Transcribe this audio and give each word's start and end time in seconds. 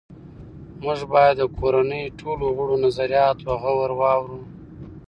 موږ 0.83 0.99
باید 1.13 1.35
د 1.39 1.43
کورنۍ 1.57 2.03
ټولو 2.19 2.45
غړو 2.57 2.75
نظریات 2.85 3.37
په 3.45 3.53
غور 3.61 3.91
واورو 3.99 4.39